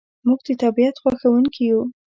[0.27, 1.81] موږ د طبیعت خوښونکي یو.